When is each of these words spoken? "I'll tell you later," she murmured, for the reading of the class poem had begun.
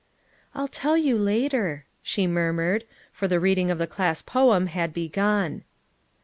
"I'll 0.55 0.67
tell 0.67 0.97
you 0.97 1.15
later," 1.15 1.85
she 2.01 2.25
murmured, 2.25 2.85
for 3.11 3.27
the 3.27 3.39
reading 3.39 3.69
of 3.69 3.77
the 3.77 3.85
class 3.85 4.23
poem 4.23 4.65
had 4.65 4.95
begun. 4.95 5.63